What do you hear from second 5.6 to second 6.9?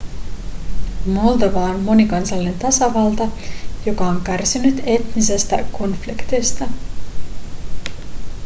konfliktista